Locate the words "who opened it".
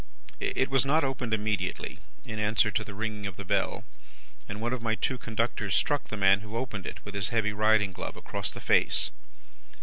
6.39-6.97